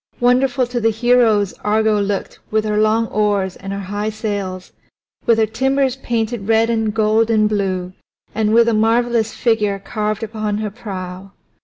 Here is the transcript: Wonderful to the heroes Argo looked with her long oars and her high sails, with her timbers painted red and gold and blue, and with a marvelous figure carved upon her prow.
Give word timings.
Wonderful 0.19 0.65
to 0.65 0.79
the 0.81 0.89
heroes 0.89 1.53
Argo 1.63 2.01
looked 2.01 2.39
with 2.49 2.65
her 2.65 2.79
long 2.79 3.05
oars 3.09 3.55
and 3.55 3.71
her 3.71 3.77
high 3.81 4.09
sails, 4.09 4.71
with 5.27 5.37
her 5.37 5.45
timbers 5.45 5.95
painted 5.97 6.47
red 6.47 6.71
and 6.71 6.91
gold 6.91 7.29
and 7.29 7.47
blue, 7.47 7.93
and 8.33 8.51
with 8.51 8.67
a 8.67 8.73
marvelous 8.73 9.35
figure 9.35 9.77
carved 9.77 10.23
upon 10.23 10.57
her 10.57 10.71
prow. 10.71 11.33